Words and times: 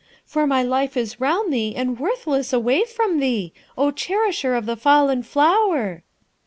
for 0.25 0.47
my 0.47 0.63
life 0.63 0.97
is 0.97 1.21
round 1.21 1.53
thee 1.53 1.75
and 1.75 1.99
worthless 1.99 2.51
away 2.51 2.83
from 2.85 3.19
thee, 3.19 3.53
O 3.77 3.91
cherisher 3.91 4.55
of 4.55 4.65
the 4.65 4.75
fallen 4.75 5.21
flower.' 5.21 6.01